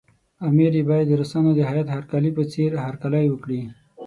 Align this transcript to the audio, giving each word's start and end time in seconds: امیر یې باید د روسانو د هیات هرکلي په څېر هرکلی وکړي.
امیر 0.47 0.71
یې 0.77 0.83
باید 0.89 1.07
د 1.09 1.13
روسانو 1.19 1.49
د 1.55 1.59
هیات 1.69 1.87
هرکلي 1.95 2.31
په 2.37 2.43
څېر 2.51 2.71
هرکلی 2.85 3.25
وکړي. 3.29 3.61